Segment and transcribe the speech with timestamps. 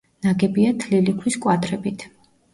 [0.27, 2.09] ნაგებია თლილი ქვის კვადრებით.